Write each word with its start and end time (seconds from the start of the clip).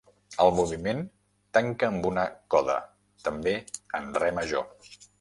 El 0.45 0.47
moviment 0.59 1.03
tanca 1.59 1.91
amb 1.95 2.09
una 2.13 2.25
coda, 2.57 2.81
també 3.29 3.57
en 4.01 4.13
Re 4.23 4.35
major. 4.43 4.71